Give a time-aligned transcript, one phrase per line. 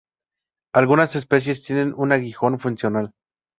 [0.73, 3.11] Algunas especies tienen un aguijón funcional.